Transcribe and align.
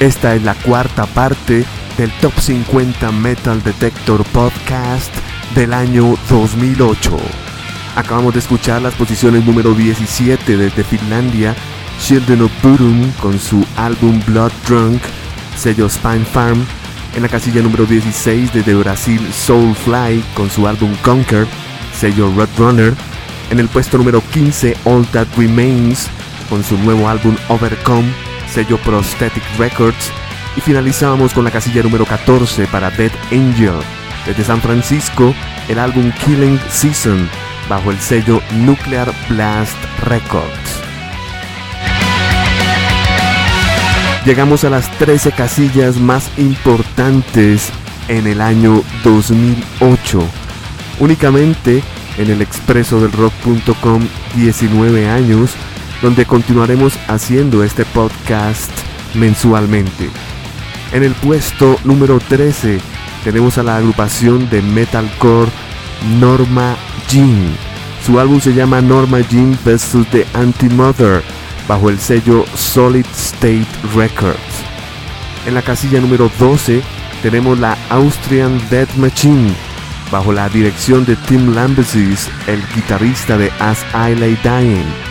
Esta 0.00 0.34
es 0.34 0.42
la 0.42 0.54
cuarta 0.54 1.04
parte 1.04 1.62
del 1.98 2.10
Top 2.22 2.32
50 2.40 3.12
Metal 3.12 3.62
Detector 3.62 4.24
Podcast 4.32 5.14
del 5.54 5.74
año 5.74 6.16
2008. 6.30 7.18
Acabamos 7.96 8.32
de 8.32 8.40
escuchar 8.40 8.80
las 8.80 8.94
posiciones 8.94 9.44
número 9.44 9.74
17 9.74 10.56
desde 10.56 10.84
Finlandia, 10.84 11.54
Children 12.00 12.40
of 12.40 12.52
Bodom 12.62 13.12
con 13.20 13.38
su 13.38 13.62
álbum 13.76 14.22
Blood 14.26 14.52
Drunk, 14.66 15.02
sello 15.54 15.86
Spine 15.90 16.24
Farm. 16.24 16.64
En 17.14 17.20
la 17.20 17.28
casilla 17.28 17.60
número 17.60 17.84
16 17.84 18.54
desde 18.54 18.74
Brasil, 18.76 19.20
Soulfly 19.30 20.24
con 20.32 20.48
su 20.48 20.66
álbum 20.66 20.94
Conquer, 21.02 21.46
sello 21.94 22.32
Roadrunner. 22.34 22.94
En 23.50 23.60
el 23.60 23.68
puesto 23.68 23.98
número 23.98 24.22
15, 24.32 24.78
All 24.84 25.06
That 25.08 25.26
Remains 25.36 26.06
con 26.48 26.64
su 26.64 26.78
nuevo 26.78 27.06
álbum 27.06 27.36
Overcome, 27.48 28.29
sello 28.50 28.76
Prosthetic 28.78 29.42
Records. 29.58 30.12
Y 30.56 30.60
finalizábamos 30.60 31.32
con 31.32 31.44
la 31.44 31.50
casilla 31.50 31.82
número 31.82 32.04
14 32.04 32.66
para 32.66 32.90
Dead 32.90 33.12
Angel. 33.30 33.80
Desde 34.26 34.44
San 34.44 34.60
Francisco, 34.60 35.34
el 35.68 35.78
álbum 35.78 36.12
Killing 36.24 36.60
Season 36.68 37.28
bajo 37.68 37.90
el 37.90 37.98
sello 38.00 38.42
Nuclear 38.56 39.12
Blast 39.28 39.76
Records. 40.02 40.80
Llegamos 44.26 44.64
a 44.64 44.70
las 44.70 44.90
13 44.98 45.32
casillas 45.32 45.96
más 45.96 46.30
importantes 46.36 47.70
en 48.08 48.26
el 48.26 48.40
año 48.40 48.82
2008. 49.02 50.20
Únicamente 50.98 51.82
en 52.18 52.30
el 52.30 52.42
expreso 52.42 53.00
del 53.00 53.12
rock.com 53.12 54.06
19 54.36 55.08
años, 55.08 55.52
donde 56.02 56.26
continuaremos 56.26 56.98
haciendo 57.08 57.62
este 57.62 57.84
podcast 57.84 58.70
mensualmente. 59.14 60.10
En 60.92 61.02
el 61.02 61.12
puesto 61.14 61.78
número 61.84 62.18
13 62.18 62.80
tenemos 63.24 63.58
a 63.58 63.62
la 63.62 63.76
agrupación 63.76 64.48
de 64.50 64.62
metalcore 64.62 65.50
Norma 66.18 66.76
Jean. 67.08 67.54
Su 68.04 68.18
álbum 68.18 68.40
se 68.40 68.54
llama 68.54 68.80
Norma 68.80 69.20
Jean 69.20 69.58
vs. 69.64 70.06
The 70.10 70.26
Anti-Mother 70.34 71.22
bajo 71.68 71.90
el 71.90 71.98
sello 71.98 72.44
Solid 72.54 73.06
State 73.14 73.66
Records. 73.94 74.38
En 75.46 75.54
la 75.54 75.62
casilla 75.62 76.00
número 76.00 76.30
12 76.38 76.82
tenemos 77.22 77.58
la 77.58 77.76
Austrian 77.90 78.60
Death 78.70 78.94
Machine 78.96 79.54
bajo 80.10 80.32
la 80.32 80.48
dirección 80.48 81.04
de 81.04 81.14
Tim 81.16 81.54
Lambesis, 81.54 82.28
el 82.46 82.60
guitarrista 82.74 83.38
de 83.38 83.52
As 83.60 83.84
I 83.94 84.18
Lay 84.18 84.36
Dying. 84.42 85.09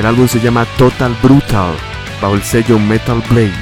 El 0.00 0.06
álbum 0.06 0.26
se 0.26 0.40
llama 0.40 0.64
Total 0.78 1.14
Brutal 1.22 1.74
bajo 2.22 2.34
el 2.34 2.42
sello 2.42 2.78
Metal 2.78 3.22
Blade. 3.28 3.52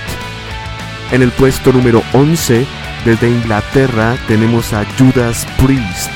En 1.11 1.23
el 1.23 1.33
puesto 1.33 1.73
número 1.73 2.01
11 2.13 2.65
desde 3.05 3.29
Inglaterra 3.29 4.17
tenemos 4.29 4.73
a 4.73 4.87
Judas 4.97 5.45
Priest. 5.61 6.13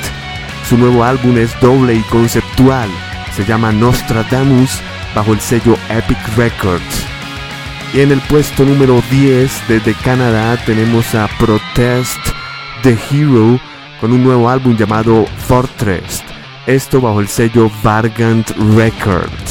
Su 0.69 0.79
nuevo 0.79 1.03
álbum 1.03 1.37
es 1.39 1.59
doble 1.59 1.95
y 1.97 2.03
conceptual. 2.03 2.89
Se 3.35 3.45
llama 3.45 3.73
Nostradamus 3.73 4.81
bajo 5.13 5.33
el 5.33 5.41
sello 5.41 5.77
Epic 5.89 6.37
Records. 6.37 7.05
Y 7.93 8.03
en 8.03 8.13
el 8.13 8.21
puesto 8.21 8.65
número 8.65 9.03
10 9.11 9.65
desde 9.67 9.93
Canadá 10.05 10.57
tenemos 10.65 11.17
a 11.17 11.27
Protest 11.41 12.21
The 12.85 12.97
Hero 13.11 13.59
con 14.01 14.13
un 14.13 14.23
nuevo 14.23 14.49
álbum 14.49 14.77
llamado 14.77 15.27
Fortress. 15.49 16.23
Esto 16.69 17.01
bajo 17.01 17.19
el 17.19 17.27
sello 17.27 17.69
Vargant 17.83 18.49
Records. 18.77 19.42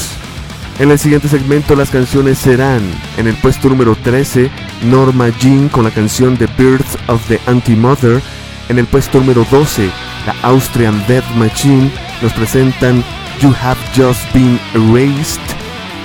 En 0.81 0.89
el 0.89 0.97
siguiente 0.97 1.29
segmento 1.29 1.75
las 1.75 1.91
canciones 1.91 2.39
serán 2.39 2.81
en 3.17 3.27
el 3.27 3.35
puesto 3.35 3.69
número 3.69 3.95
13 3.95 4.49
Norma 4.85 5.29
Jean 5.37 5.69
con 5.69 5.83
la 5.83 5.91
canción 5.91 6.35
The 6.37 6.47
Birth 6.57 6.97
of 7.07 7.23
the 7.27 7.39
Anti-Mother. 7.45 8.19
En 8.67 8.79
el 8.79 8.87
puesto 8.87 9.19
número 9.19 9.45
12 9.51 9.91
la 10.25 10.33
Austrian 10.41 11.05
Death 11.07 11.29
Machine 11.35 11.91
nos 12.23 12.33
presentan 12.33 13.03
You 13.39 13.53
Have 13.61 13.79
Just 13.95 14.23
Been 14.33 14.59
Erased. 14.73 15.39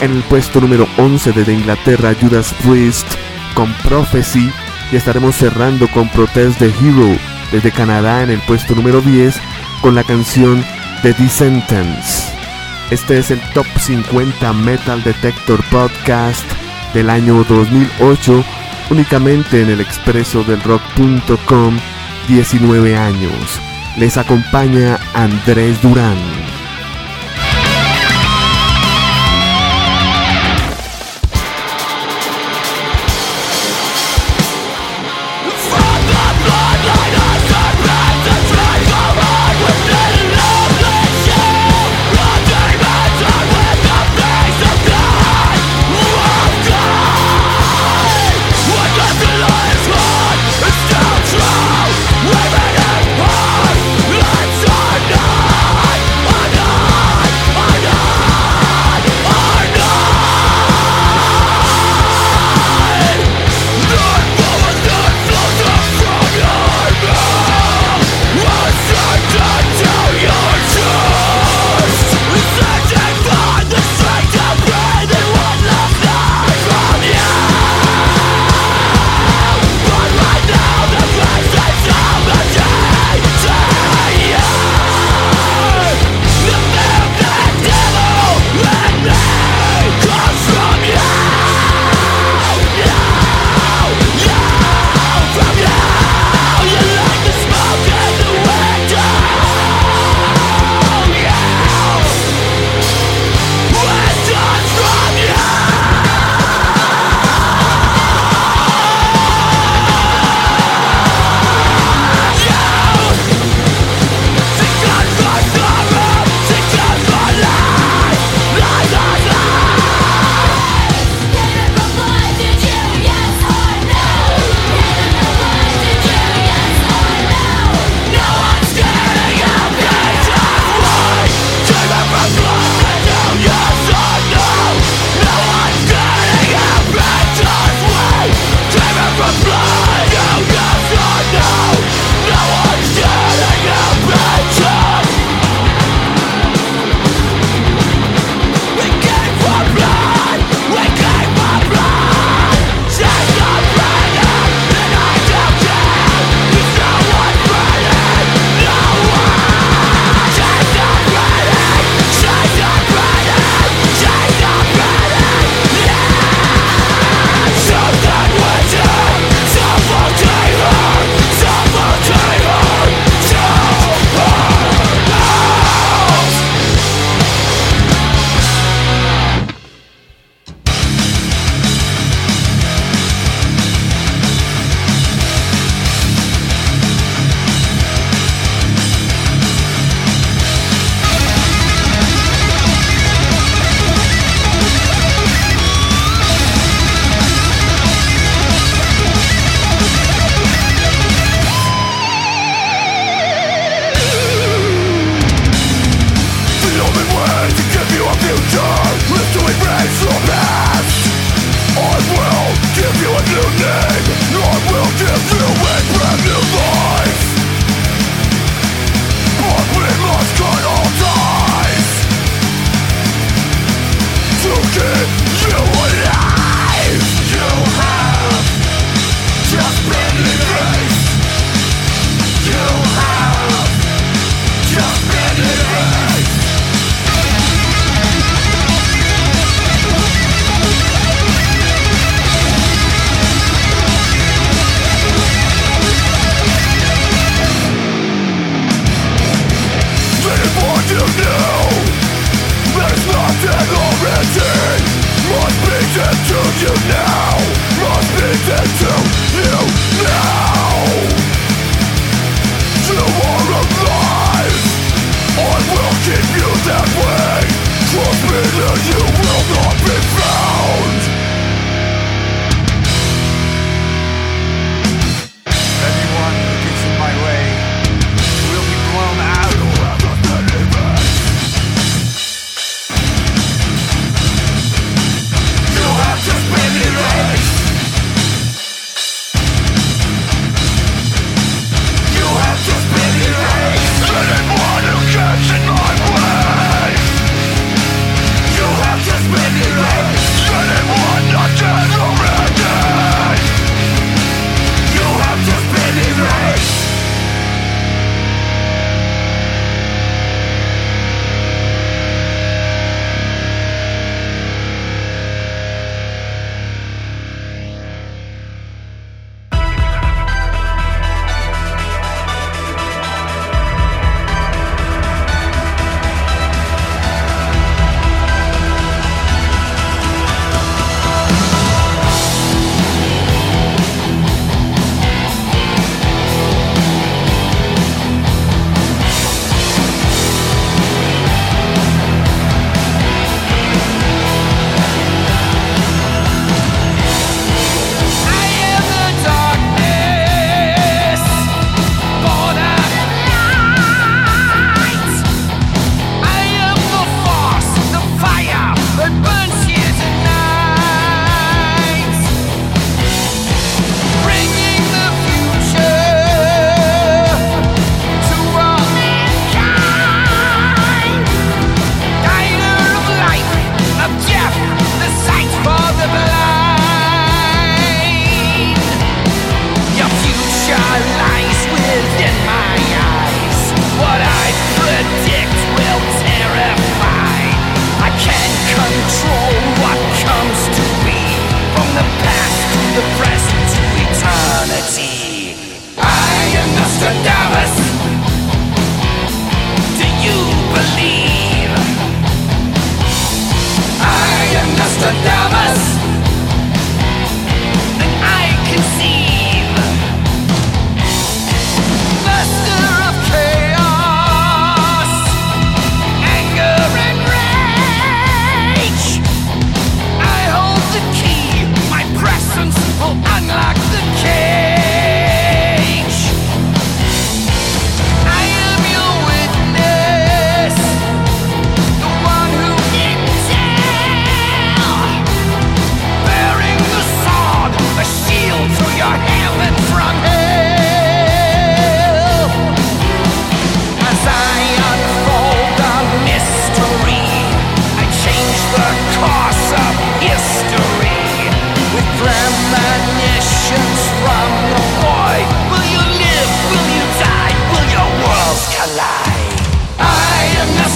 En 0.02 0.10
el 0.10 0.22
puesto 0.24 0.60
número 0.60 0.86
11 0.98 1.32
desde 1.32 1.54
Inglaterra, 1.54 2.14
Judas 2.20 2.54
Priest 2.62 3.06
con 3.54 3.72
Prophecy. 3.82 4.52
Y 4.92 4.96
estaremos 4.96 5.36
cerrando 5.36 5.88
con 5.88 6.10
Protest 6.10 6.58
the 6.58 6.66
Hero 6.66 7.16
desde 7.50 7.72
Canadá 7.72 8.24
en 8.24 8.30
el 8.30 8.40
puesto 8.40 8.74
número 8.74 9.00
10 9.00 9.40
con 9.80 9.94
la 9.94 10.04
canción 10.04 10.62
The 11.00 11.14
Descendants. 11.14 12.35
Este 12.90 13.18
es 13.18 13.32
el 13.32 13.40
Top 13.52 13.66
50 13.78 14.52
Metal 14.52 15.02
Detector 15.02 15.62
Podcast 15.70 16.44
del 16.94 17.10
año 17.10 17.42
2008, 17.44 18.44
únicamente 18.90 19.60
en 19.60 19.70
el 19.70 19.80
expreso 19.80 20.44
del 20.44 20.62
rock.com, 20.62 21.78
19 22.28 22.96
años. 22.96 23.60
Les 23.98 24.16
acompaña 24.16 25.00
Andrés 25.14 25.82
Durán. 25.82 26.55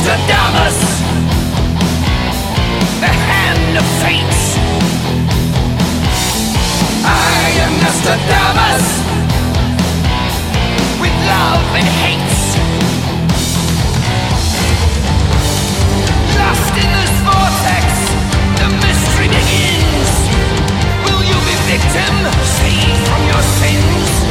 Nostradamus 0.00 0.80
The 3.00 3.12
hand 3.28 3.76
of 3.76 3.84
fate. 4.00 4.40
I 7.04 7.52
am 7.60 7.72
Nostradamus 7.84 8.86
With 11.02 11.16
love 11.28 11.68
and 11.76 11.88
hate. 12.00 12.40
Lost 16.40 16.74
in 16.80 16.90
this 16.96 17.14
vortex 17.20 17.84
The 18.56 18.68
mystery 18.80 19.28
begins. 19.28 20.12
Will 21.04 21.24
you 21.28 21.36
be 21.44 21.56
victim? 21.76 22.14
Saved 22.40 23.06
from 23.06 23.22
your 23.28 23.42
sins? 23.42 24.29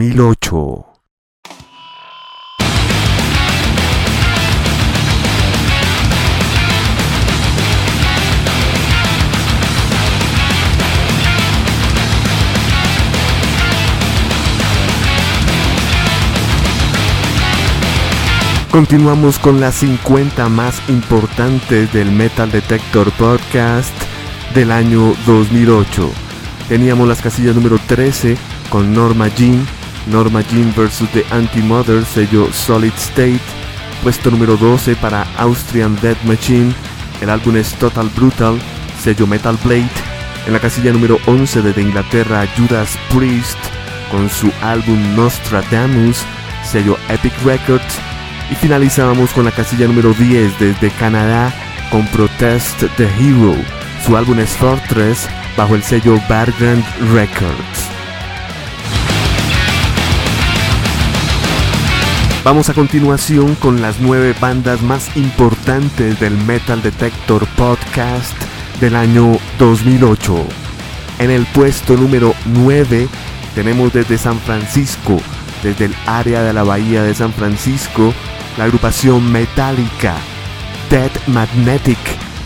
2008. 0.00 0.86
Continuamos 18.70 19.38
con 19.38 19.60
las 19.60 19.74
50 19.74 20.48
más 20.48 20.80
importantes 20.88 21.92
del 21.92 22.10
Metal 22.10 22.50
Detector 22.50 23.12
Podcast 23.12 23.92
del 24.54 24.70
año 24.70 25.12
2008. 25.26 26.10
Teníamos 26.68 27.06
las 27.06 27.20
casillas 27.20 27.54
número 27.54 27.78
13 27.86 28.38
con 28.70 28.94
Norma 28.94 29.28
Jean, 29.28 29.66
Norma 30.06 30.42
Jean 30.42 30.72
vs. 30.74 31.08
The 31.12 31.24
Anti-Mother, 31.30 32.04
sello 32.04 32.52
Solid 32.52 32.92
State. 32.96 33.40
Puesto 34.02 34.30
número 34.30 34.56
12 34.56 34.96
para 34.96 35.26
Austrian 35.36 35.96
Dead 36.00 36.16
Machine, 36.24 36.72
el 37.20 37.28
álbum 37.28 37.56
es 37.56 37.74
Total 37.74 38.08
Brutal, 38.16 38.58
sello 39.02 39.26
Metal 39.26 39.58
Blade. 39.62 39.90
En 40.46 40.54
la 40.54 40.58
casilla 40.58 40.92
número 40.92 41.18
11 41.26 41.62
desde 41.62 41.82
Inglaterra, 41.82 42.46
Judas 42.56 42.98
Priest, 43.14 43.58
con 44.10 44.30
su 44.30 44.50
álbum 44.62 44.98
Nostradamus, 45.14 46.24
sello 46.64 46.96
Epic 47.08 47.34
Records. 47.44 47.98
Y 48.50 48.54
finalizábamos 48.54 49.32
con 49.32 49.44
la 49.44 49.52
casilla 49.52 49.86
número 49.86 50.12
10 50.14 50.58
desde 50.58 50.90
Canadá 50.92 51.54
con 51.90 52.06
Protest 52.08 52.82
the 52.96 53.04
Hero. 53.18 53.54
Su 54.04 54.16
álbum 54.16 54.38
es 54.38 54.50
Fortress 54.50 55.28
bajo 55.56 55.74
el 55.74 55.82
sello 55.82 56.18
Bargrand 56.28 56.84
Records. 57.12 57.99
Vamos 62.42 62.70
a 62.70 62.74
continuación 62.74 63.54
con 63.56 63.82
las 63.82 64.00
nueve 64.00 64.34
bandas 64.40 64.80
más 64.80 65.14
importantes 65.14 66.18
del 66.20 66.38
Metal 66.38 66.80
Detector 66.80 67.46
Podcast 67.48 68.32
del 68.80 68.96
año 68.96 69.36
2008. 69.58 70.46
En 71.18 71.30
el 71.30 71.44
puesto 71.44 71.98
número 71.98 72.34
9 72.46 73.08
tenemos 73.54 73.92
desde 73.92 74.16
San 74.16 74.38
Francisco, 74.38 75.18
desde 75.62 75.84
el 75.84 75.94
área 76.06 76.42
de 76.42 76.54
la 76.54 76.62
bahía 76.62 77.02
de 77.02 77.14
San 77.14 77.30
Francisco, 77.30 78.14
la 78.56 78.64
agrupación 78.64 79.30
Metallica, 79.30 80.14
Dead 80.88 81.10
Magnetic, 81.26 81.98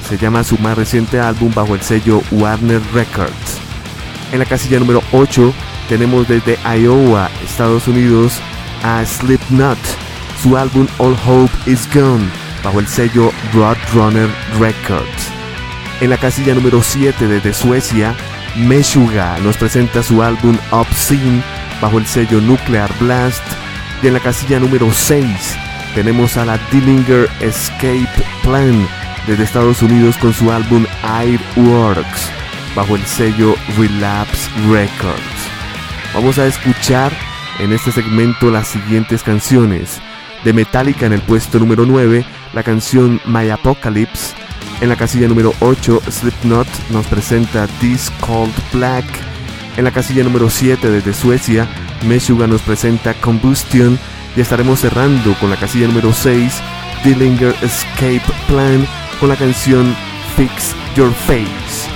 se 0.08 0.18
llama 0.18 0.42
su 0.42 0.58
más 0.58 0.76
reciente 0.76 1.20
álbum 1.20 1.52
bajo 1.54 1.76
el 1.76 1.82
sello 1.82 2.20
Warner 2.32 2.82
Records. 2.92 3.60
En 4.32 4.40
la 4.40 4.44
casilla 4.44 4.80
número 4.80 5.04
8 5.12 5.54
tenemos 5.88 6.26
desde 6.26 6.58
Iowa, 6.64 7.30
Estados 7.44 7.86
Unidos, 7.86 8.40
a 8.84 9.04
Slipknot, 9.04 9.78
su 10.40 10.56
álbum 10.56 10.86
All 10.98 11.16
Hope 11.26 11.52
Is 11.66 11.88
Gone, 11.92 12.28
bajo 12.62 12.78
el 12.78 12.86
sello 12.86 13.32
Roadrunner 13.52 14.28
Records. 14.60 15.32
En 16.00 16.10
la 16.10 16.18
casilla 16.18 16.54
número 16.54 16.82
7 16.82 17.26
desde 17.26 17.54
Suecia, 17.54 18.14
Meshuga 18.56 19.38
nos 19.38 19.56
presenta 19.56 20.02
su 20.02 20.22
álbum 20.22 20.56
Obscene 20.70 21.42
bajo 21.80 21.98
el 21.98 22.06
sello 22.06 22.40
Nuclear 22.40 22.90
Blast. 23.00 23.42
Y 24.02 24.08
en 24.08 24.12
la 24.12 24.20
casilla 24.20 24.60
número 24.60 24.92
6 24.92 25.24
tenemos 25.94 26.36
a 26.36 26.44
la 26.44 26.58
Dillinger 26.70 27.28
Escape 27.40 28.08
Plan 28.42 28.86
desde 29.26 29.44
Estados 29.44 29.80
Unidos 29.82 30.18
con 30.18 30.34
su 30.34 30.52
álbum 30.52 30.84
Airworks 31.02 32.30
bajo 32.76 32.96
el 32.96 33.06
sello 33.06 33.54
Relapse 33.78 34.50
Records. 34.68 35.48
Vamos 36.12 36.38
a 36.38 36.46
escuchar 36.46 37.12
en 37.58 37.72
este 37.72 37.92
segmento 37.92 38.50
las 38.50 38.68
siguientes 38.68 39.22
canciones. 39.22 40.00
De 40.44 40.52
Metallica 40.52 41.06
en 41.06 41.12
el 41.12 41.22
puesto 41.22 41.58
número 41.58 41.86
9, 41.86 42.24
la 42.52 42.62
canción 42.62 43.20
My 43.24 43.48
Apocalypse. 43.50 44.34
En 44.80 44.88
la 44.88 44.96
casilla 44.96 45.28
número 45.28 45.54
8, 45.60 46.02
Slipknot 46.10 46.66
nos 46.90 47.06
presenta 47.06 47.66
This 47.80 48.10
Cold 48.20 48.52
Black. 48.72 49.04
En 49.76 49.84
la 49.84 49.90
casilla 49.90 50.24
número 50.24 50.50
7 50.50 50.90
desde 50.90 51.14
Suecia, 51.14 51.66
Meshuga 52.06 52.46
nos 52.46 52.62
presenta 52.62 53.14
Combustion 53.14 53.98
y 54.36 54.40
estaremos 54.40 54.80
cerrando 54.80 55.34
con 55.34 55.50
la 55.50 55.56
casilla 55.56 55.86
número 55.86 56.12
6, 56.12 56.60
Dillinger 57.04 57.54
Escape 57.62 58.22
Plan, 58.46 58.86
con 59.20 59.28
la 59.28 59.36
canción 59.36 59.96
Fix 60.36 60.74
Your 60.96 61.12
Face. 61.12 61.88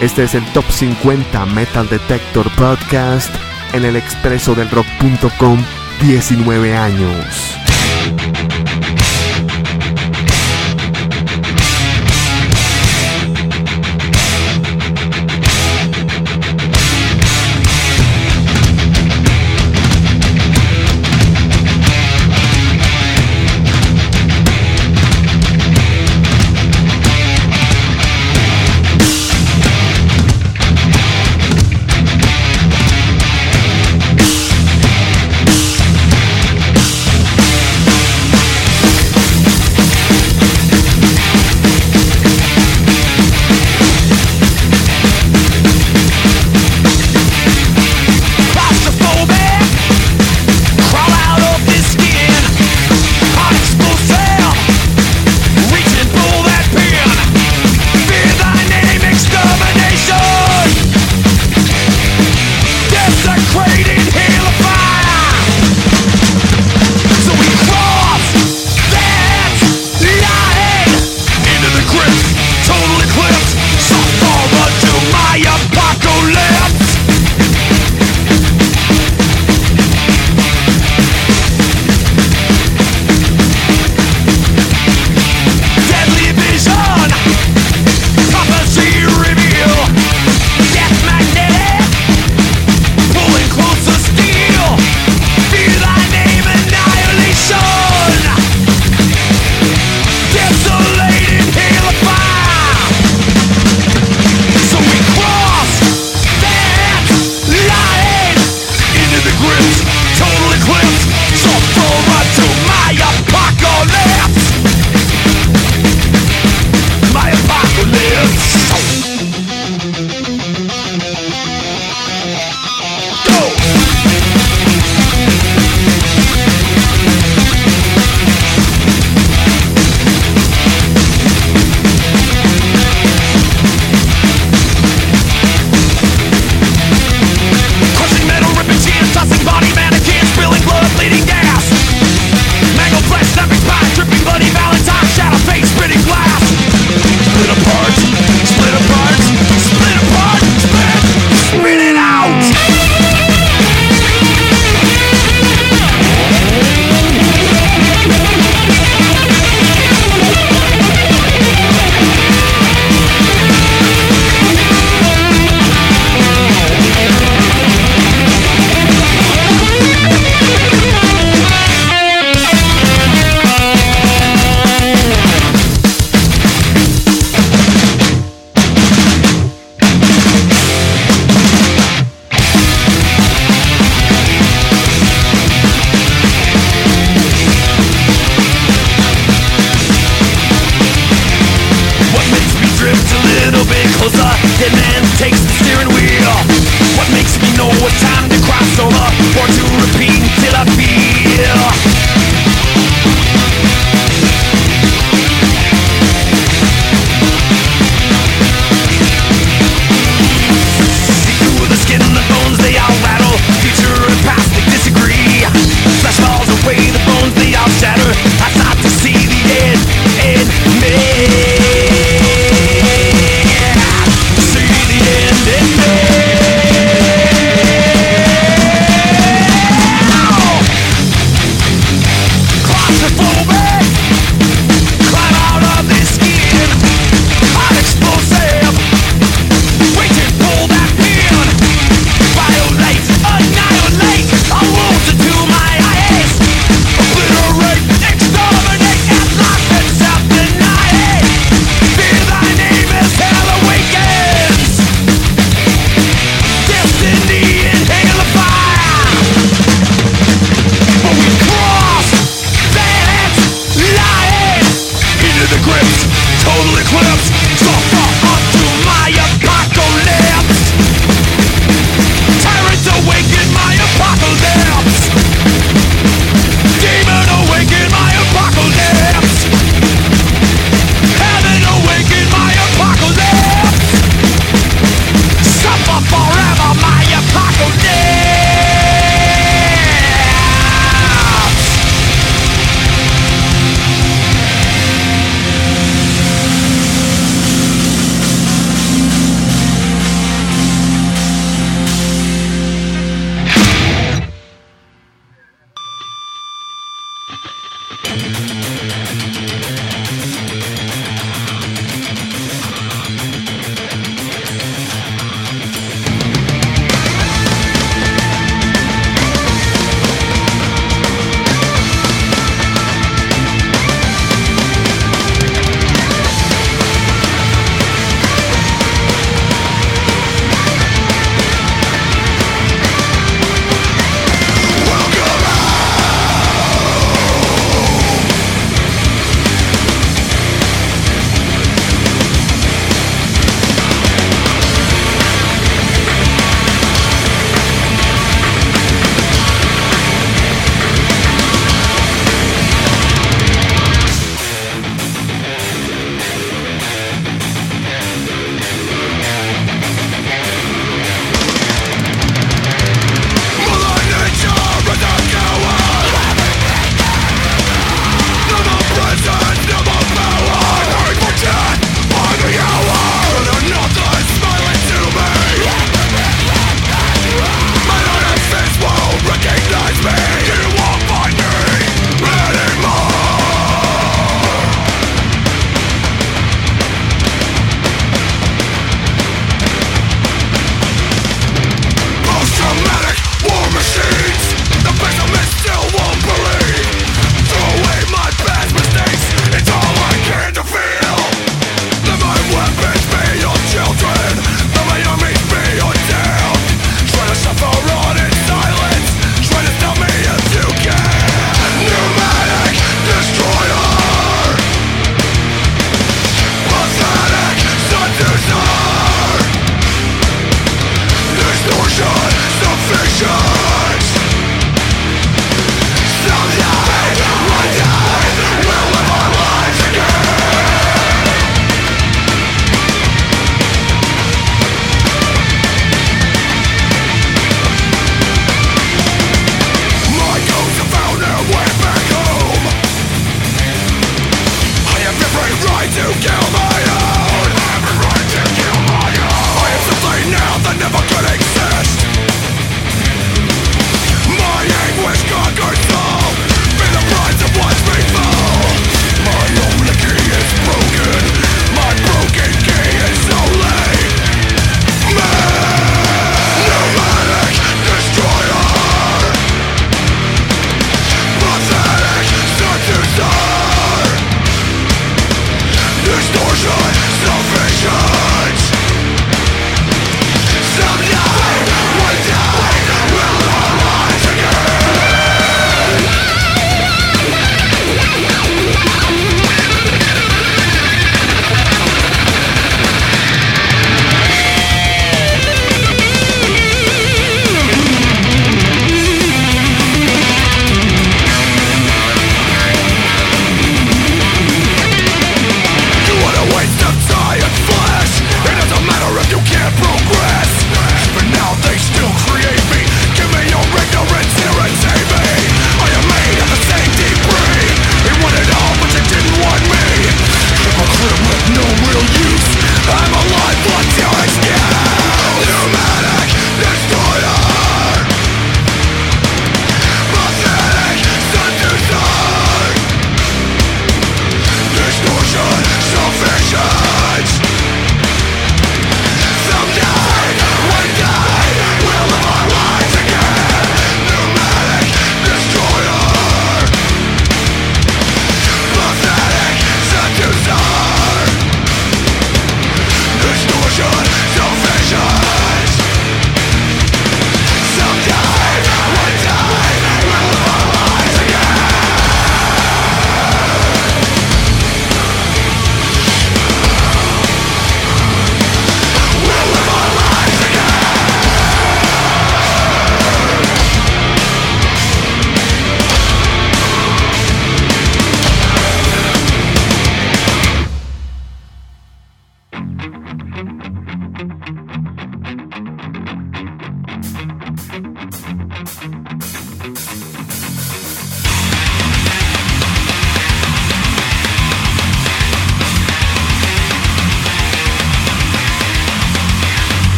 Este 0.00 0.24
es 0.24 0.34
el 0.34 0.44
Top 0.52 0.64
50 0.70 1.44
Metal 1.46 1.86
Detector 1.88 2.50
Podcast 2.52 3.49
en 3.72 3.84
el 3.84 3.96
expreso 3.96 4.54
del 4.54 4.70
rock.com 4.70 5.62
19 6.00 6.76
años. 6.76 7.69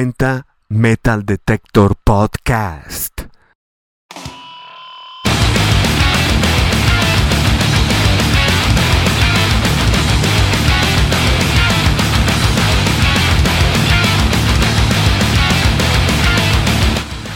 50 0.00 0.46
Metal 0.70 1.26
Detector 1.26 1.94
Podcast. 2.02 3.20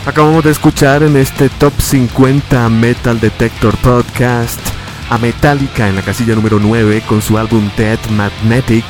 Acabamos 0.07 0.45
de 0.45 0.51
escuchar 0.51 1.03
en 1.03 1.19
este 1.19 1.51
Top 1.51 1.79
50 1.79 2.71
Metal 2.71 3.21
Detector 3.21 3.77
Podcast 3.77 4.59
a 5.11 5.19
Metallica 5.19 5.91
en 5.91 5.97
la 5.97 6.03
casilla 6.03 6.35
número 6.35 6.59
9 6.59 7.03
con 7.07 7.21
su 7.21 7.37
álbum 7.37 7.69
Dead 7.77 7.99
Magnetic, 8.17 8.87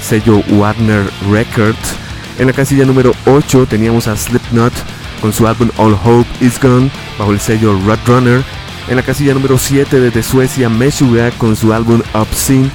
sello 0.00 0.38
Warner 0.48 1.04
Records. 1.30 2.07
En 2.38 2.46
la 2.46 2.52
casilla 2.52 2.84
número 2.84 3.12
8 3.26 3.66
teníamos 3.66 4.06
a 4.06 4.16
Slipknot 4.16 4.72
con 5.20 5.32
su 5.32 5.48
álbum 5.48 5.70
All 5.76 5.98
Hope 6.04 6.28
Is 6.40 6.60
Gone 6.60 6.88
bajo 7.18 7.32
el 7.32 7.40
sello 7.40 7.76
Roadrunner. 7.84 8.44
En 8.88 8.96
la 8.96 9.02
casilla 9.02 9.34
número 9.34 9.58
7 9.58 10.00
desde 10.00 10.22
Suecia 10.22 10.68
Meshuggah 10.68 11.32
con 11.32 11.56
su 11.56 11.72
álbum 11.72 12.00
Obscene, 12.12 12.70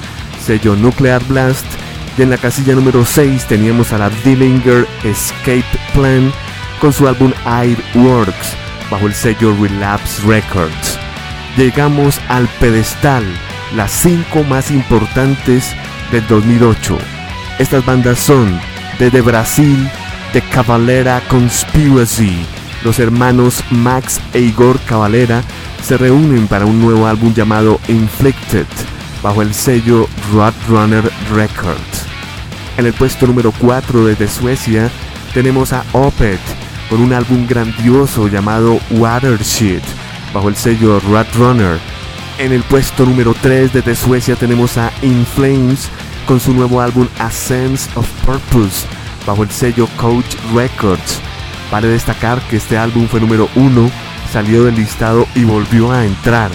sello 0.46 0.76
Nuclear 0.76 1.24
Blast. 1.26 1.66
Y 2.18 2.24
en 2.24 2.30
la 2.30 2.38
casilla 2.38 2.76
número 2.76 3.06
6 3.06 3.46
teníamos 3.48 3.94
a 3.94 3.98
la 3.98 4.10
Dillinger 4.10 4.86
Escape 5.04 5.66
Plan 5.94 6.32
con 6.82 6.92
su 6.92 7.08
álbum 7.08 7.32
Works 7.96 8.56
bajo 8.92 9.08
el 9.08 9.14
sello 9.14 9.56
Relapse 9.62 10.22
Records. 10.28 11.00
Llegamos 11.56 12.20
al 12.28 12.50
pedestal, 12.60 13.24
las 13.76 13.92
cinco 13.92 14.44
más 14.44 14.72
importantes 14.72 15.74
del 16.12 16.28
2008. 16.28 16.98
Estas 17.60 17.86
bandas 17.86 18.20
son 18.20 18.60
desde 19.00 19.22
Brasil, 19.22 19.90
The 20.34 20.42
Cavalera 20.42 21.22
Conspiracy. 21.28 22.46
Los 22.84 23.00
hermanos 23.00 23.64
Max 23.72 24.20
e 24.34 24.40
Igor 24.40 24.80
Cavalera 24.82 25.42
se 25.84 25.98
reúnen 25.98 26.48
para 26.48 26.66
un 26.66 26.82
nuevo 26.82 27.08
álbum 27.08 27.34
llamado 27.34 27.80
Inflicted 27.88 28.68
bajo 29.22 29.42
el 29.42 29.54
sello 29.54 30.08
Roadrunner 30.34 31.10
Records. 31.34 32.06
En 32.78 32.86
el 32.86 32.94
puesto 32.94 33.28
número 33.28 33.54
4 33.60 34.06
desde 34.06 34.28
Suecia 34.28 34.90
tenemos 35.34 35.74
a 35.74 35.84
Opeth 35.94 36.40
con 36.90 37.02
un 37.02 37.14
álbum 37.14 37.48
grandioso 37.48 38.28
llamado 38.28 38.80
Watershed 38.92 39.82
bajo 40.34 40.50
el 40.50 40.56
sello 40.56 41.00
Runner. 41.36 41.80
En 42.38 42.52
el 42.52 42.64
puesto 42.64 43.06
número 43.06 43.34
3 43.42 43.74
desde 43.74 43.96
Suecia 43.96 44.36
tenemos 44.36 44.78
a 44.78 44.92
In 45.02 45.26
Flames 45.26 45.90
con 46.26 46.40
su 46.40 46.54
nuevo 46.54 46.82
álbum 46.82 47.08
A 47.20 47.30
Sense 47.30 47.90
of 47.96 48.08
Purpose 48.26 48.86
bajo 49.26 49.44
el 49.44 49.52
sello 49.52 49.88
Coach 49.98 50.36
Records. 50.54 51.20
Vale 51.72 51.88
destacar 51.88 52.42
que 52.48 52.58
este 52.58 52.78
álbum 52.78 53.08
fue 53.08 53.20
número 53.20 53.50
1, 53.56 53.90
salió 54.32 54.66
del 54.66 54.76
listado 54.76 55.28
y 55.36 55.44
volvió 55.44 55.92
a 55.92 56.06
entrar. 56.06 56.52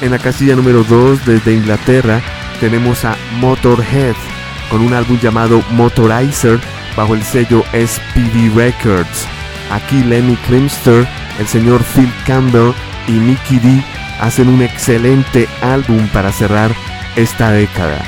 En 0.00 0.10
la 0.10 0.18
casilla 0.18 0.56
número 0.56 0.84
2 0.84 1.24
desde 1.24 1.54
Inglaterra 1.54 2.20
tenemos 2.60 3.04
a 3.04 3.16
Motorhead 3.38 4.14
con 4.70 4.80
un 4.80 4.94
álbum 4.94 5.18
llamado 5.20 5.62
Motorizer 5.70 6.60
bajo 6.96 7.14
el 7.14 7.22
sello 7.22 7.64
SPD 7.72 8.54
Records. 8.54 9.26
Aquí 9.70 10.02
Lenny 10.02 10.36
Klimster, 10.46 11.06
el 11.38 11.46
señor 11.46 11.82
Phil 11.94 12.12
Campbell 12.26 12.72
y 13.06 13.12
Mickey 13.12 13.58
D 13.58 13.82
hacen 14.20 14.48
un 14.48 14.62
excelente 14.62 15.48
álbum 15.62 16.06
para 16.08 16.32
cerrar 16.32 16.74
esta 17.16 17.50
década. 17.50 18.02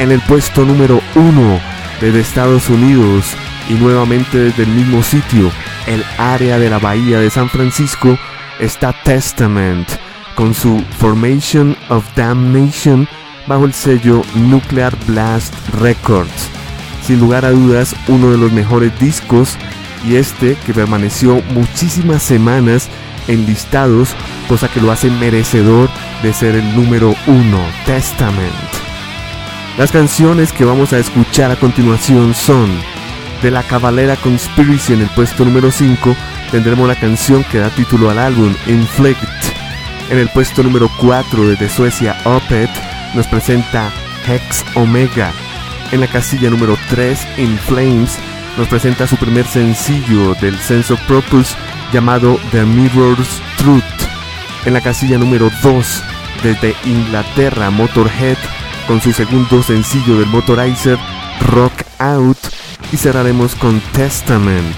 En 0.00 0.10
el 0.10 0.20
puesto 0.22 0.64
número 0.64 1.02
1 1.14 1.60
desde 2.00 2.20
Estados 2.20 2.70
Unidos 2.70 3.36
y 3.68 3.74
nuevamente 3.74 4.38
desde 4.38 4.62
el 4.62 4.70
mismo 4.70 5.02
sitio, 5.02 5.50
el 5.86 6.02
área 6.16 6.58
de 6.58 6.70
la 6.70 6.78
bahía 6.78 7.20
de 7.20 7.28
San 7.28 7.50
Francisco, 7.50 8.18
está 8.58 8.94
Testament 9.04 9.86
con 10.36 10.54
su 10.54 10.82
Formation 10.98 11.76
of 11.90 12.02
Damnation 12.16 13.06
bajo 13.46 13.66
el 13.66 13.74
sello 13.74 14.22
Nuclear 14.36 14.96
Blast 15.06 15.52
Records. 15.78 16.48
Sin 17.06 17.20
lugar 17.20 17.44
a 17.44 17.50
dudas, 17.50 17.94
uno 18.08 18.30
de 18.30 18.38
los 18.38 18.52
mejores 18.52 18.98
discos 18.98 19.58
y 20.08 20.16
este 20.16 20.56
que 20.64 20.72
permaneció 20.72 21.42
muchísimas 21.52 22.22
semanas 22.22 22.88
en 23.28 23.44
listados, 23.44 24.14
cosa 24.48 24.66
que 24.68 24.80
lo 24.80 24.92
hace 24.92 25.10
merecedor 25.10 25.90
de 26.22 26.32
ser 26.32 26.54
el 26.54 26.74
número 26.74 27.14
uno, 27.26 27.60
Testament. 27.84 28.79
Las 29.78 29.92
canciones 29.92 30.52
que 30.52 30.64
vamos 30.64 30.92
a 30.92 30.98
escuchar 30.98 31.50
a 31.50 31.56
continuación 31.56 32.34
son 32.34 32.68
de 33.42 33.50
la 33.50 33.62
Cavalera 33.62 34.16
Conspiracy 34.16 34.92
en 34.92 35.02
el 35.02 35.08
puesto 35.10 35.44
número 35.44 35.70
5 35.70 36.14
tendremos 36.50 36.86
la 36.86 36.96
canción 36.96 37.44
que 37.44 37.58
da 37.58 37.70
título 37.70 38.10
al 38.10 38.18
álbum, 38.18 38.54
Inflict. 38.66 39.22
En 40.10 40.18
el 40.18 40.28
puesto 40.30 40.62
número 40.62 40.90
4 40.98 41.48
desde 41.48 41.68
Suecia, 41.68 42.16
Opet 42.24 42.70
nos 43.14 43.26
presenta 43.28 43.90
Hex 44.26 44.64
Omega. 44.74 45.32
En 45.92 46.00
la 46.00 46.08
casilla 46.08 46.50
número 46.50 46.76
3, 46.90 47.38
In 47.38 47.56
Flames, 47.58 48.18
nos 48.58 48.68
presenta 48.68 49.06
su 49.06 49.16
primer 49.16 49.46
sencillo 49.46 50.34
del 50.34 50.58
Sense 50.58 50.92
of 50.92 51.00
Purpose 51.02 51.56
llamado 51.92 52.38
The 52.50 52.64
Mirror's 52.64 53.40
Truth. 53.56 53.82
En 54.66 54.74
la 54.74 54.80
casilla 54.80 55.16
número 55.16 55.50
2, 55.62 56.04
desde 56.42 56.74
Inglaterra, 56.84 57.70
Motorhead 57.70 58.36
con 58.90 59.00
su 59.00 59.12
segundo 59.12 59.62
sencillo 59.62 60.18
del 60.18 60.26
Motorizer, 60.26 60.98
Rock 61.52 61.84
Out. 62.00 62.36
Y 62.90 62.96
cerraremos 62.96 63.54
con 63.54 63.78
Testament 63.92 64.74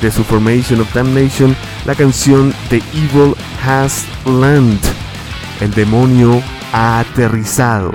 de 0.00 0.10
su 0.10 0.24
Formation 0.24 0.80
of 0.80 0.90
Damnation, 0.94 1.54
la 1.84 1.94
canción 1.94 2.54
The 2.70 2.80
Evil 2.94 3.34
Has 3.62 4.06
Land. 4.24 4.80
El 5.60 5.72
demonio 5.72 6.42
ha 6.72 7.00
aterrizado. 7.00 7.92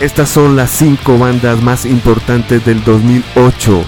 Estas 0.00 0.30
son 0.30 0.56
las 0.56 0.70
cinco 0.70 1.18
bandas 1.18 1.60
más 1.60 1.84
importantes 1.84 2.64
del 2.64 2.82
2008. 2.82 3.84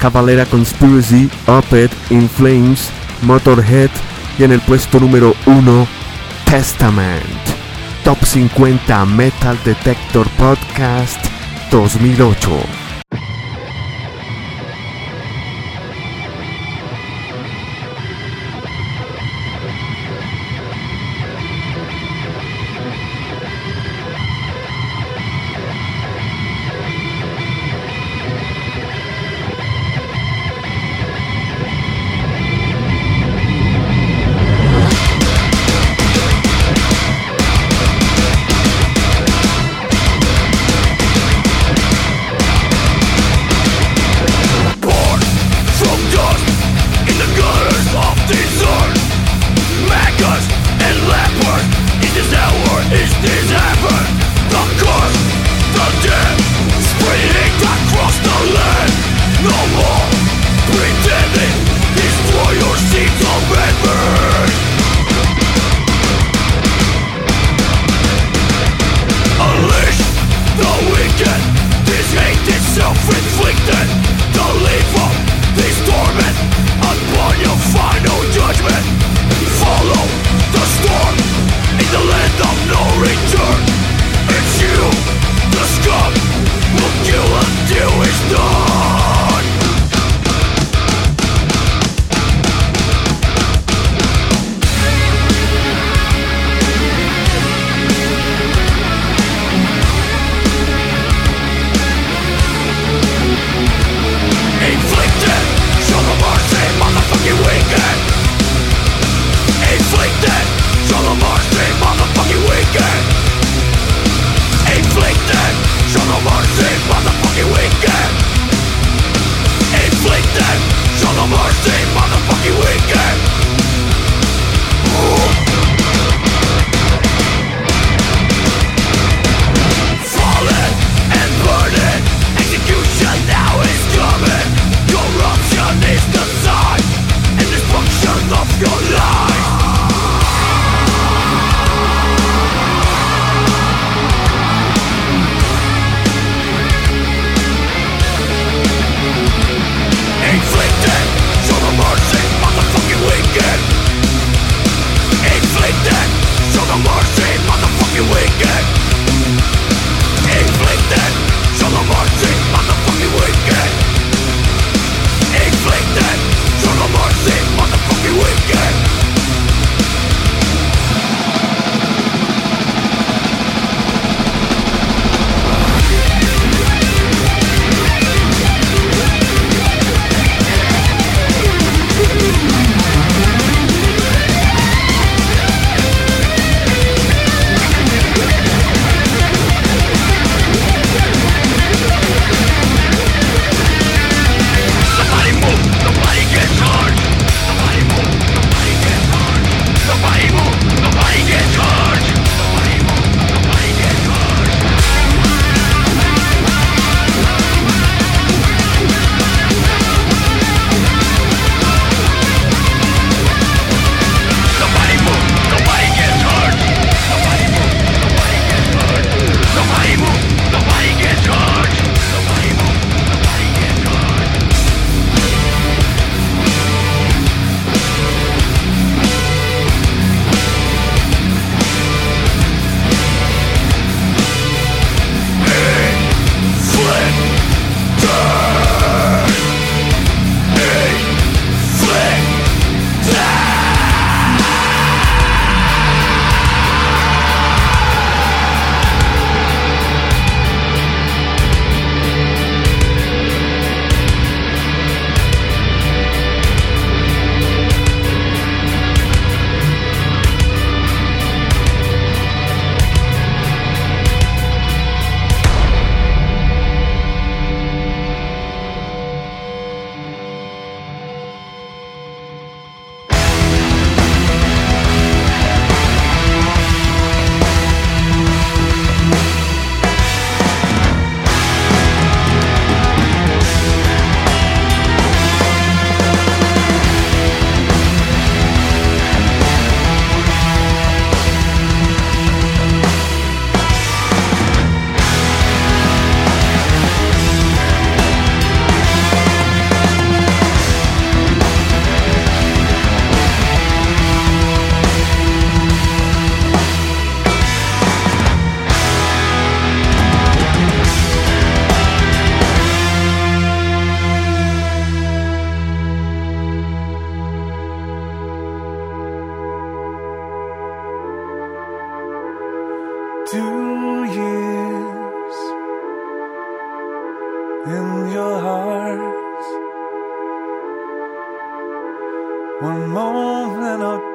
Cavalera 0.00 0.44
Conspiracy, 0.44 1.30
Opeth, 1.46 1.92
In 2.10 2.28
Flames, 2.28 2.88
Motorhead 3.22 3.90
y 4.40 4.42
en 4.42 4.50
el 4.50 4.60
puesto 4.62 4.98
número 4.98 5.36
1 5.46 5.86
Testament. 6.46 7.51
Top 8.04 8.18
50 8.18 9.06
Metal 9.06 9.56
Detector 9.64 10.26
Podcast 10.36 11.30
2008. 11.70 12.81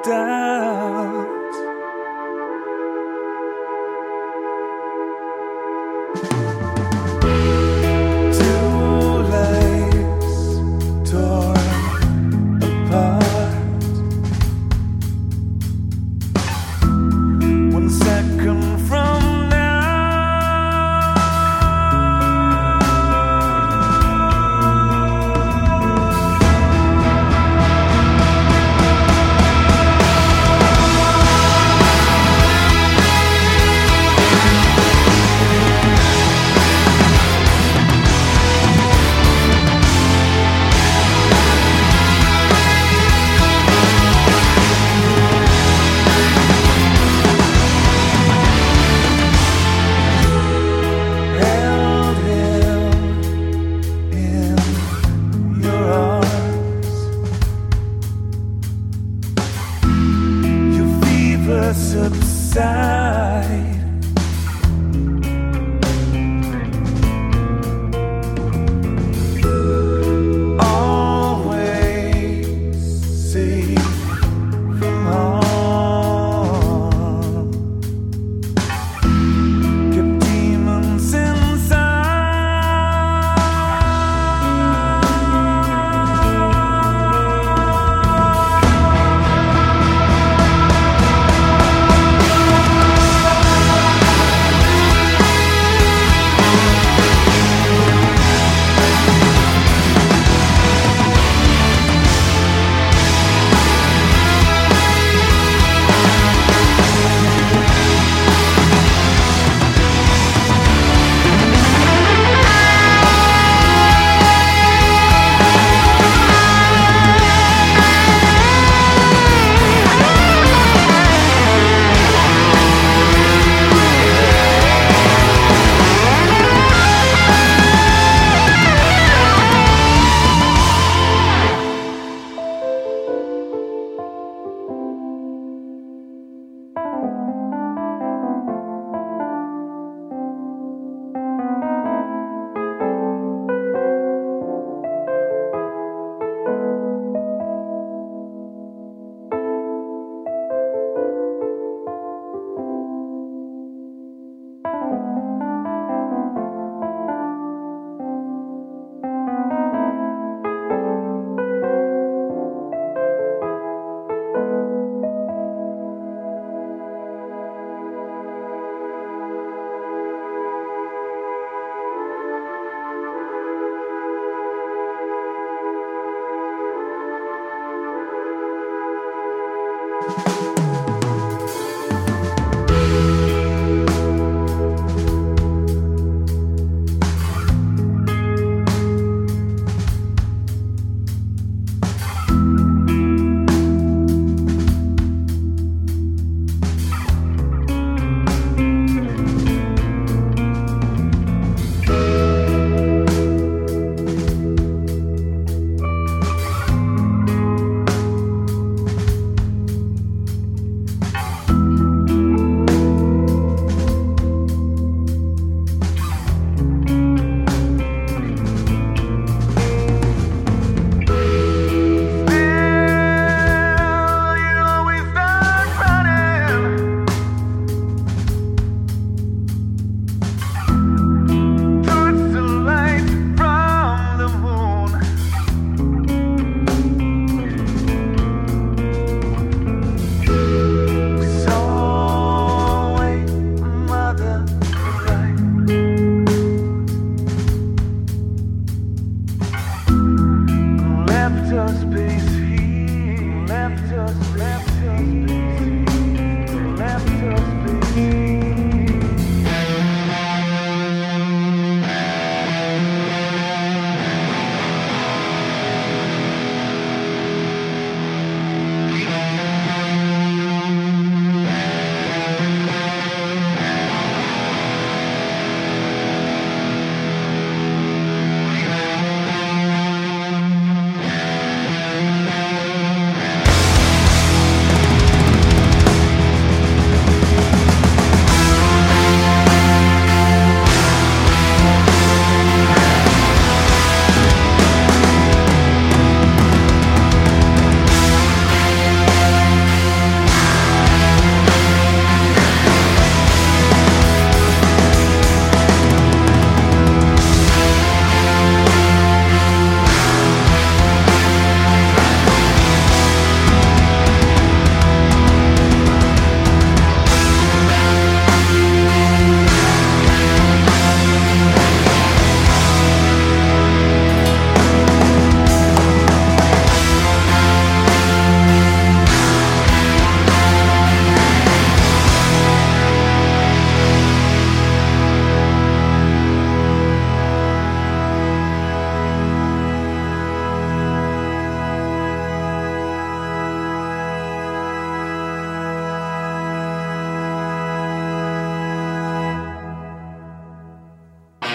的。 0.02 0.37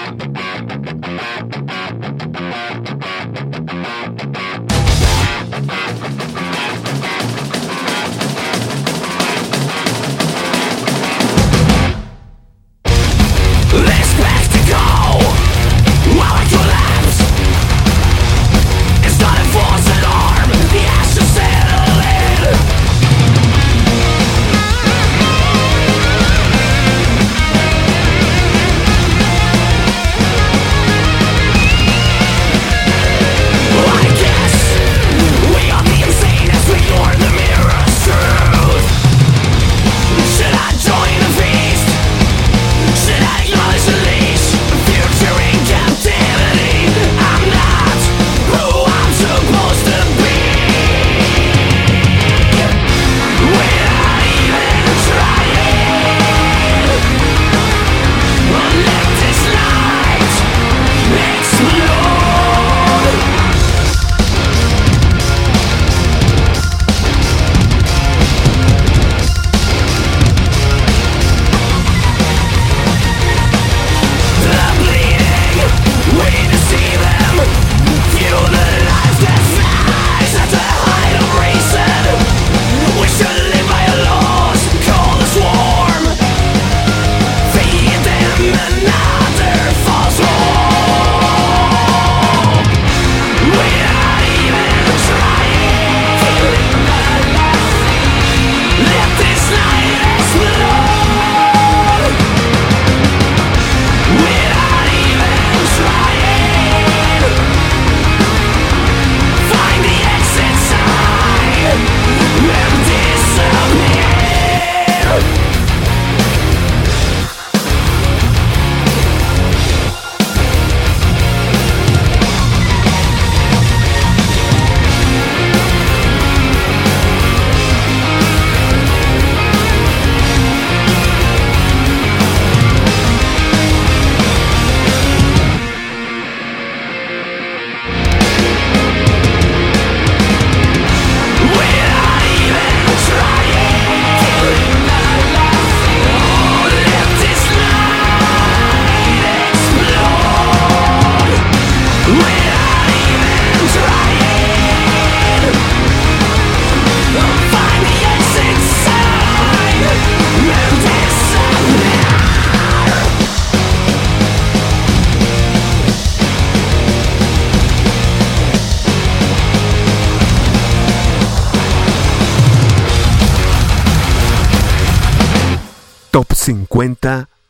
Thank 0.06 0.98
you. 0.98 1.03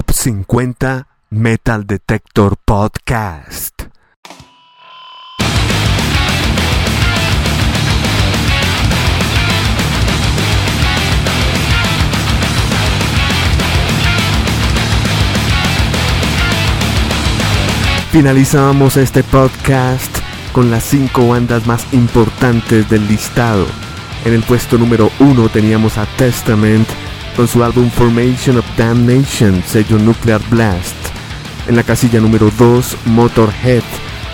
50 0.02 1.08
Metal 1.30 1.86
Detector 1.86 2.58
Podcast. 2.58 3.84
Finalizamos 18.12 18.98
este 18.98 19.22
podcast 19.24 20.18
con 20.54 20.72
las 20.72 20.84
5 20.86 21.28
bandas 21.28 21.68
más 21.68 21.86
importantes 21.94 22.89
del 22.89 23.08
listado. 23.08 23.68
En 24.26 24.34
el 24.34 24.41
puesto 24.41 24.80
número 24.80 25.12
1 25.20 25.50
teníamos 25.50 26.00
a 26.00 26.08
Testament, 26.18 26.88
con 27.36 27.48
su 27.48 27.64
álbum 27.64 27.90
Formation 27.90 28.58
of 28.58 28.66
Damnation, 28.78 29.64
sello 29.66 29.98
Nuclear 29.98 30.42
Blast. 30.50 30.96
En 31.68 31.76
la 31.76 31.84
casilla 31.84 32.20
número 32.20 32.52
2, 32.58 32.98
Motorhead 33.06 33.84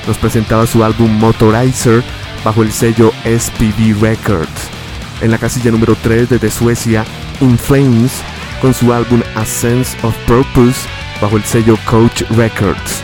nos 0.08 0.18
presentaba 0.18 0.66
su 0.66 0.84
álbum 0.84 1.10
Motorizer 1.20 2.04
bajo 2.44 2.64
el 2.64 2.72
sello 2.72 3.12
SPV 3.24 4.02
Records. 4.02 4.70
En 5.22 5.32
la 5.32 5.38
casilla 5.38 5.72
número 5.72 5.96
3 6.02 6.30
desde 6.30 6.50
Suecia, 6.50 7.06
In 7.42 7.58
Flames 7.58 8.12
con 8.62 8.74
su 8.74 8.94
álbum 8.94 9.22
A 9.36 9.46
Sense 9.46 9.98
of 10.04 10.16
Purpose 10.26 10.88
bajo 11.22 11.38
el 11.38 11.44
sello 11.44 11.78
Coach 11.86 12.24
Records. 12.32 13.04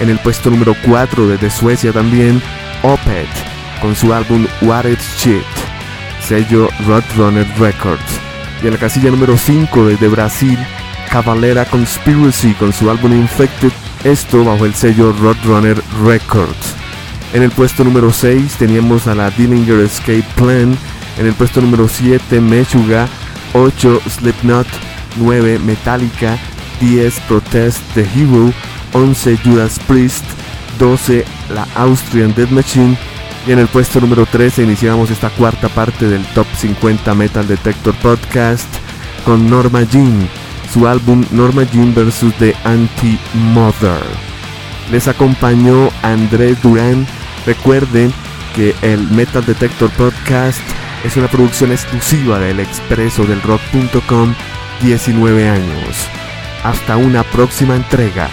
En 0.00 0.10
el 0.10 0.18
puesto 0.18 0.50
número 0.50 0.74
4 0.86 1.28
desde 1.28 1.50
Suecia 1.50 1.92
también, 1.92 2.42
Opeth 2.82 3.28
con 3.80 3.94
su 3.94 4.12
álbum 4.12 4.46
What 4.62 4.86
It's 4.86 5.18
Shit, 5.18 5.42
sello 6.20 6.68
Roadrunner 6.86 7.46
Records. 7.58 8.33
Y 8.64 8.66
en 8.66 8.72
la 8.72 8.80
casilla 8.80 9.10
número 9.10 9.36
5 9.36 9.84
desde 9.88 10.08
Brasil, 10.08 10.58
Cavalera 11.10 11.66
Conspiracy 11.66 12.54
con 12.54 12.72
su 12.72 12.88
álbum 12.88 13.12
Infected, 13.12 13.70
esto 14.04 14.42
bajo 14.42 14.64
el 14.64 14.72
sello 14.72 15.12
Roadrunner 15.12 15.76
Records. 16.02 16.74
En 17.34 17.42
el 17.42 17.50
puesto 17.50 17.84
número 17.84 18.10
6 18.10 18.54
teníamos 18.54 19.06
a 19.06 19.14
la 19.14 19.28
Dillinger 19.28 19.80
Escape 19.80 20.24
Plan, 20.34 20.78
en 21.18 21.26
el 21.26 21.34
puesto 21.34 21.60
número 21.60 21.88
7 21.88 22.40
Meshuga, 22.40 23.06
8 23.52 24.00
Slipknot, 24.08 24.66
9 25.16 25.58
Metallica, 25.58 26.38
10 26.80 27.20
Protest 27.28 27.82
The 27.92 28.08
Hero, 28.16 28.50
11 28.94 29.36
Judas 29.44 29.78
Priest, 29.86 30.24
12 30.78 31.22
la 31.54 31.68
Austrian 31.74 32.34
Dead 32.34 32.48
Machine 32.48 32.96
y 33.46 33.52
en 33.52 33.58
el 33.58 33.68
puesto 33.68 34.00
número 34.00 34.26
13 34.26 34.62
iniciamos 34.62 35.10
esta 35.10 35.30
cuarta 35.30 35.68
parte 35.68 36.08
del 36.08 36.24
Top 36.34 36.46
50 36.56 37.14
Metal 37.14 37.46
Detector 37.46 37.94
Podcast 37.96 38.68
con 39.24 39.48
Norma 39.50 39.82
Jean, 39.82 40.28
su 40.72 40.86
álbum 40.86 41.24
Norma 41.30 41.64
Jean 41.64 41.94
vs. 41.94 42.32
The 42.38 42.54
Anti-Mother. 42.64 44.00
Les 44.90 45.08
acompañó 45.08 45.90
Andrés 46.02 46.60
Durán. 46.62 47.06
Recuerden 47.46 48.12
que 48.54 48.74
el 48.82 49.08
Metal 49.10 49.44
Detector 49.44 49.90
Podcast 49.90 50.60
es 51.04 51.16
una 51.16 51.28
producción 51.28 51.72
exclusiva 51.72 52.38
del 52.38 52.60
expreso 52.60 53.24
del 53.24 53.42
rock.com 53.42 54.34
19 54.82 55.48
años. 55.48 56.08
Hasta 56.62 56.96
una 56.96 57.22
próxima 57.24 57.76
entrega. 57.76 58.28